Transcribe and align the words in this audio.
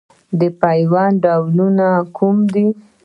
د 0.39 0.41
پیوند 0.61 1.15
ډولونه 1.23 1.87
کوم 2.17 2.37
دي؟ 2.53 2.67